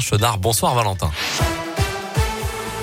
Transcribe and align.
Chenard. 0.00 0.38
Bonsoir 0.40 0.74
Valentin. 0.74 1.10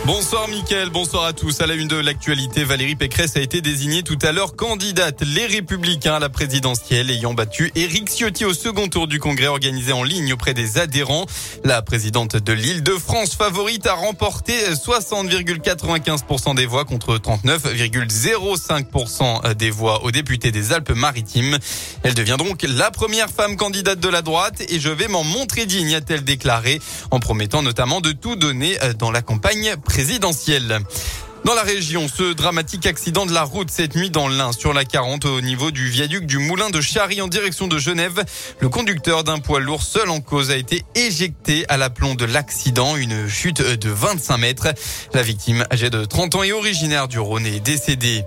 Bonsoir 0.06 0.50
Mickaël, 0.50 0.90
bonsoir 0.90 1.24
à 1.24 1.32
tous. 1.32 1.62
À 1.62 1.66
la 1.66 1.76
une 1.76 1.88
de 1.88 1.96
l'actualité, 1.96 2.66
Valérie 2.66 2.98
Pécresse 2.98 3.38
a 3.38 3.40
été 3.40 3.62
désignée 3.62 4.04
tout 4.04 4.20
à 4.22 4.34
l'heure 4.34 4.58
candidate 4.58 5.22
Les 5.22 5.46
Républicains 5.46 6.16
à 6.16 6.20
la 6.20 6.28
présidentielle 6.28 7.10
ayant 7.10 7.34
battu 7.34 7.72
Éric 7.76 8.10
Ciotti 8.10 8.44
au 8.44 8.54
second 8.54 8.90
tour 8.90 9.08
du 9.08 9.22
congrès 9.22 9.48
organisé 9.48 9.94
en 9.94 10.04
ligne 10.04 10.34
auprès 10.34 10.54
des 10.54 10.78
adhérents. 10.78 11.26
La 11.64 11.82
présidente 11.82 12.36
de 12.36 12.52
l'île 12.52 12.84
de 12.84 12.92
France 12.92 13.36
favorite 13.36 13.88
a 13.88 13.94
remporté 13.94 14.52
60,95% 14.74 16.54
des 16.54 16.66
voix 16.66 16.84
contre 16.84 17.16
39,05% 17.16 19.54
des 19.54 19.72
voix 19.72 20.04
aux 20.04 20.12
députés 20.12 20.52
des 20.52 20.74
Alpes-Maritimes. 20.74 21.58
Elle 22.04 22.14
devient 22.14 22.36
donc 22.38 22.66
la 22.68 22.92
première 22.92 23.30
femme 23.30 23.56
candidate 23.56 24.02
de 24.02 24.10
la 24.10 24.22
droite 24.22 24.64
et 24.68 24.82
je 24.82 24.90
vais 24.90 25.08
m'en 25.08 25.24
montrer 25.24 25.66
digne, 25.66 25.96
a-t-elle 25.96 26.26
déclaré, 26.26 26.82
en 27.10 27.22
promettant 27.22 27.62
notamment 27.62 28.02
de 28.02 28.12
tout 28.12 28.36
donner 28.36 28.78
dans 29.00 29.10
la 29.10 29.22
campagne 29.22 29.78
présidentielle. 29.78 29.93
Dans 31.46 31.54
la 31.54 31.62
région, 31.62 32.08
ce 32.08 32.34
dramatique 32.34 32.88
accident 32.88 33.28
de 33.28 33.32
la 33.32 33.44
route 33.44 33.70
cette 33.70 33.96
nuit 33.96 34.10
dans 34.10 34.28
l'Ain 34.28 34.52
sur 34.52 34.74
la 34.74 34.86
40 34.86 35.26
au 35.26 35.40
niveau 35.40 35.70
du 35.70 35.88
viaduc 35.88 36.26
du 36.26 36.40
Moulin 36.40 36.72
de 36.72 36.82
Charry 36.82 37.22
en 37.22 37.28
direction 37.28 37.68
de 37.68 37.78
Genève. 37.78 38.24
Le 38.60 38.70
conducteur 38.70 39.24
d'un 39.24 39.38
poids 39.38 39.60
lourd 39.60 39.84
seul 39.84 40.10
en 40.10 40.20
cause 40.20 40.50
a 40.50 40.56
été 40.56 40.84
éjecté 40.96 41.66
à 41.70 41.78
l'aplomb 41.78 42.16
de 42.16 42.26
l'accident, 42.26 42.98
une 42.98 43.30
chute 43.30 43.62
de 43.62 43.90
25 43.92 44.38
mètres. 44.38 44.68
La 45.14 45.22
victime, 45.22 45.64
âgée 45.72 45.92
de 45.92 46.06
30 46.06 46.36
ans 46.36 46.44
et 46.44 46.54
originaire 46.54 47.08
du 47.08 47.20
Rhône, 47.20 47.46
est 47.46 47.60
décédée. 47.60 48.24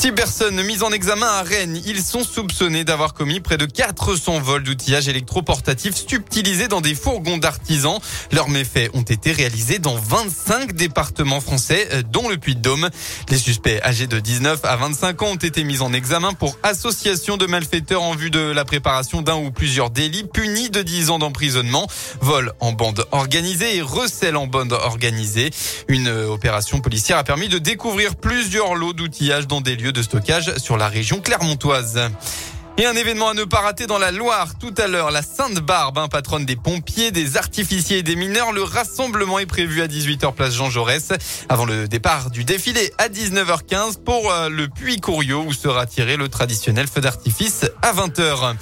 Six 0.00 0.12
personnes 0.12 0.62
mises 0.62 0.82
en 0.82 0.92
examen 0.92 1.26
à 1.26 1.42
Rennes. 1.42 1.78
Ils 1.84 2.02
sont 2.02 2.24
soupçonnés 2.24 2.84
d'avoir 2.84 3.12
commis 3.12 3.40
près 3.40 3.58
de 3.58 3.66
400 3.66 4.40
vols 4.40 4.62
d'outillage 4.62 5.08
électroportatif 5.08 5.94
subtilisés 5.94 6.68
dans 6.68 6.80
des 6.80 6.94
fourgons 6.94 7.36
d'artisans. 7.36 7.98
Leurs 8.32 8.48
méfaits 8.48 8.88
ont 8.94 9.02
été 9.02 9.30
réalisés 9.30 9.78
dans 9.78 9.96
25 9.96 10.72
départements 10.72 11.42
français, 11.42 11.86
euh, 11.92 12.02
dont 12.02 12.30
le 12.30 12.38
Puy-de-Dôme. 12.38 12.88
Les 13.28 13.36
suspects 13.36 13.78
âgés 13.84 14.06
de 14.06 14.18
19 14.18 14.60
à 14.64 14.76
25 14.76 15.20
ans 15.20 15.32
ont 15.32 15.36
été 15.36 15.64
mis 15.64 15.82
en 15.82 15.92
examen 15.92 16.32
pour 16.32 16.56
association 16.62 17.36
de 17.36 17.44
malfaiteurs 17.44 18.02
en 18.02 18.14
vue 18.14 18.30
de 18.30 18.40
la 18.40 18.64
préparation 18.64 19.20
d'un 19.20 19.36
ou 19.36 19.50
plusieurs 19.50 19.90
délits 19.90 20.24
punis 20.24 20.70
de 20.70 20.80
10 20.80 21.10
ans 21.10 21.18
d'emprisonnement, 21.18 21.86
vol 22.22 22.54
en 22.60 22.72
bande 22.72 23.04
organisée 23.12 23.76
et 23.76 23.82
recel 23.82 24.38
en 24.38 24.46
bande 24.46 24.72
organisée. 24.72 25.50
Une 25.88 26.08
euh, 26.08 26.26
opération 26.28 26.80
policière 26.80 27.18
a 27.18 27.24
permis 27.24 27.50
de 27.50 27.58
découvrir 27.58 28.16
plusieurs 28.16 28.74
lots 28.74 28.94
d'outillage 28.94 29.46
dans 29.46 29.60
des 29.60 29.76
lieux 29.76 29.89
de 29.92 30.02
stockage 30.02 30.56
sur 30.58 30.76
la 30.76 30.88
région 30.88 31.20
clermontoise. 31.20 32.00
Et 32.78 32.86
un 32.86 32.94
événement 32.94 33.28
à 33.28 33.34
ne 33.34 33.44
pas 33.44 33.60
rater 33.60 33.86
dans 33.86 33.98
la 33.98 34.10
Loire. 34.10 34.58
Tout 34.58 34.72
à 34.78 34.86
l'heure, 34.86 35.10
la 35.10 35.20
Sainte 35.20 35.58
Barbe, 35.60 35.98
hein, 35.98 36.08
patronne 36.08 36.46
des 36.46 36.56
pompiers, 36.56 37.10
des 37.10 37.36
artificiers 37.36 37.98
et 37.98 38.02
des 38.02 38.16
mineurs. 38.16 38.52
Le 38.52 38.62
rassemblement 38.62 39.38
est 39.38 39.46
prévu 39.46 39.82
à 39.82 39.86
18h 39.86 40.32
place 40.32 40.54
Jean 40.54 40.70
Jaurès 40.70 41.12
avant 41.50 41.66
le 41.66 41.88
départ 41.88 42.30
du 42.30 42.44
défilé 42.44 42.92
à 42.96 43.08
19h15 43.08 44.02
pour 44.02 44.32
euh, 44.32 44.48
le 44.48 44.68
Puy 44.68 44.98
Couriot 44.98 45.44
où 45.46 45.52
sera 45.52 45.84
tiré 45.84 46.16
le 46.16 46.28
traditionnel 46.30 46.86
feu 46.86 47.02
d'artifice 47.02 47.66
à 47.82 47.92
20h. 47.92 48.54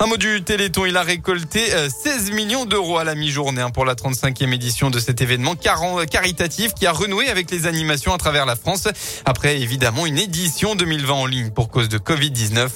Un 0.00 0.06
mot 0.06 0.16
du 0.16 0.42
Téléthon, 0.42 0.86
il 0.86 0.96
a 0.96 1.02
récolté 1.02 1.60
16 1.66 2.30
euh, 2.30 2.34
millions 2.34 2.64
d'euros 2.64 2.98
à 2.98 3.04
la 3.04 3.14
mi-journée 3.14 3.62
hein, 3.62 3.70
pour 3.70 3.84
la 3.84 3.94
35e 3.94 4.52
édition 4.52 4.90
de 4.90 4.98
cet 4.98 5.20
événement 5.20 5.54
caritatif 5.54 6.74
qui 6.74 6.86
a 6.86 6.92
renoué 6.92 7.28
avec 7.28 7.50
les 7.50 7.66
animations 7.66 8.12
à 8.12 8.18
travers 8.18 8.44
la 8.44 8.56
France 8.56 8.88
après 9.24 9.60
évidemment 9.60 10.06
une 10.06 10.18
édition 10.18 10.74
2020 10.74 11.14
en 11.14 11.26
ligne 11.26 11.50
pour 11.50 11.68
cause 11.70 11.88
de 11.88 11.98
Covid-19. 11.98 12.68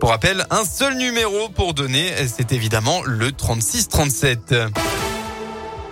Pour 0.00 0.10
rappel, 0.10 0.46
un 0.50 0.64
seul 0.64 0.96
numéro 0.96 1.48
pour 1.48 1.74
donner, 1.74 2.12
c'est 2.26 2.52
évidemment 2.52 3.02
le 3.04 3.30
3637. 3.32 4.54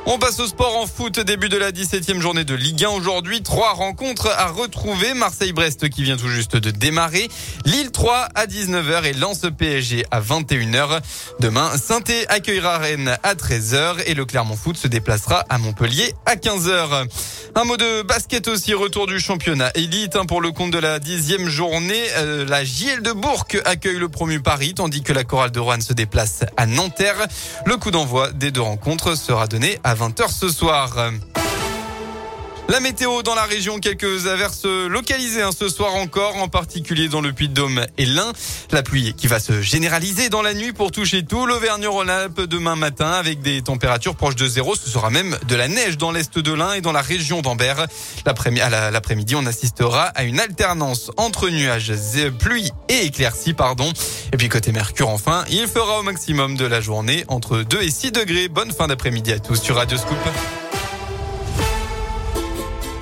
On 0.05 0.19
passe 0.19 0.41
au 0.41 0.47
sport 0.49 0.77
en 0.79 0.87
foot, 0.87 1.21
début 1.21 1.49
de 1.49 1.57
la 1.57 1.71
17e 1.71 2.21
journée 2.21 2.45
de 2.45 2.55
Ligue 2.55 2.85
1 2.85 2.89
aujourd'hui. 2.89 3.41
Trois 3.43 3.73
rencontres 3.73 4.29
à 4.37 4.49
retrouver. 4.49 5.15
Marseille-Brest 5.15 5.89
qui 5.91 6.03
vient 6.03 6.17
tout 6.17 6.29
juste 6.29 6.57
de 6.57 6.73
démarrer. 6.73 7.29
Lille 7.65 7.93
3 7.93 8.29
à 8.35 8.47
19h 8.47 9.05
et 9.05 9.13
Lance 9.13 9.47
PSG 9.57 10.05
à 10.11 10.21
21h. 10.21 11.01
Demain, 11.39 11.71
saint 11.77 12.03
accueillera 12.29 12.79
Rennes 12.79 13.17
à 13.23 13.35
13h 13.35 14.03
et 14.07 14.15
le 14.15 14.25
Clermont 14.25 14.57
Foot 14.57 14.77
se 14.77 14.89
déplacera 14.89 15.45
à 15.49 15.59
Montpellier 15.59 16.13
à 16.27 16.35
15h. 16.35 17.07
Un 17.55 17.65
mot 17.65 17.77
de 17.77 18.01
basket 18.01 18.49
aussi, 18.49 18.73
retour 18.73 19.07
du 19.07 19.21
championnat 19.21 19.71
élite 19.75 20.17
hein, 20.17 20.25
pour 20.25 20.41
le 20.41 20.53
compte 20.53 20.71
de 20.71 20.79
la 20.79 20.99
dixième 20.99 21.49
journée. 21.49 22.03
Euh, 22.17 22.47
la 22.47 22.65
JL 22.65 23.03
de 23.03 23.13
Bourg 23.13 23.45
accueille 23.67 23.99
le 23.99 24.09
promu 24.09 24.41
Paris, 24.41 24.73
tandis 24.73 25.03
que 25.03 25.13
la 25.13 25.23
chorale 25.23 25.51
de 25.51 25.61
Rouen 25.61 25.81
se 25.81 25.93
déplace 25.93 26.45
à 26.57 26.65
Nanterre. 26.65 27.27
Le 27.67 27.77
coup 27.77 27.91
d'envoi 27.91 28.33
des 28.33 28.53
deux 28.53 28.63
rencontres 28.63 29.19
sera 29.19 29.49
donné 29.49 29.79
à 29.85 29.95
20h 29.95 30.33
ce 30.33 30.49
soir. 30.49 30.97
La 32.69 32.81
météo 32.81 33.23
dans 33.23 33.35
la 33.35 33.43
région, 33.43 33.81
quelques 33.81 34.27
averses 34.27 34.65
localisées 34.65 35.43
hein, 35.43 35.51
ce 35.57 35.69
soir 35.69 35.95
encore, 35.95 36.37
en 36.37 36.49
particulier 36.49 37.09
dans 37.09 37.21
le 37.21 37.33
Puy-de-Dôme 37.33 37.85
et 37.99 38.07
l'Ain. 38.07 38.33
La 38.71 38.83
pluie 38.83 39.15
qui 39.15 39.27
va 39.27 39.41
se 39.41 39.61
généraliser 39.61 40.31
dans 40.31 40.41
la 40.41 40.55
nuit 40.55 40.73
pour 40.73 40.91
toucher 40.91 41.23
tout 41.23 41.45
l'Auvergne-Rhône-Alpes 41.45 42.43
demain 42.43 42.77
matin 42.77 43.11
avec 43.11 43.43
des 43.43 43.61
températures 43.61 44.15
proches 44.15 44.37
de 44.37 44.47
zéro. 44.47 44.75
Ce 44.75 44.89
sera 44.89 45.11
même 45.11 45.37
de 45.47 45.55
la 45.55 45.69
neige 45.69 45.99
dans 45.99 46.13
l'est 46.13 46.39
de 46.39 46.53
l'Ain 46.53 46.73
et 46.73 46.81
dans 46.81 46.93
la 46.93 47.03
région 47.03 47.43
d'Ambert. 47.43 47.87
L'après-midi, 48.25 49.35
on 49.37 49.45
assistera 49.45 50.05
à 50.05 50.23
une 50.23 50.41
alternance 50.41 51.11
entre 51.19 51.51
nuages, 51.51 51.93
pluie 52.39 52.71
et 52.89 53.05
éclaircies, 53.07 53.55
pardon. 53.55 53.93
Et 54.33 54.37
puis 54.39 54.49
côté 54.49 54.73
Mercure, 54.73 55.11
enfin, 55.11 55.45
il 55.51 55.67
fera 55.67 55.99
au 55.99 56.03
maximum 56.03 56.57
de 56.57 56.65
la 56.65 56.81
journée 56.81 57.25
entre 57.29 57.59
2 57.59 57.83
et 57.83 57.91
6 57.91 58.13
degrés. 58.13 58.49
Bonne 58.49 58.73
fin 58.73 58.87
d'après-midi 58.87 59.33
à 59.33 59.41
tous 59.41 59.57
sur 59.57 59.77
Radio 59.77 59.99
Scoop. 59.99 60.17